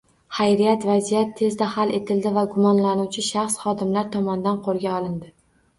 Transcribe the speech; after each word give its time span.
Hayriyat 0.35 0.87
vaziyat 0.89 1.35
tezda 1.41 1.67
hal 1.75 1.93
etildi 1.99 2.33
va 2.39 2.47
gumonlanuvchi 2.55 3.27
shaxs 3.29 3.61
xodimlar 3.67 4.13
tomonidan 4.19 4.61
qoʻlga 4.71 4.99
olindi. 5.03 5.37